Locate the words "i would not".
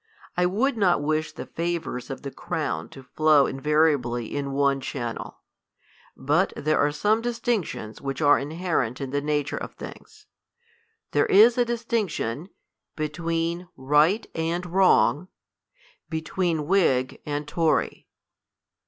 0.35-1.03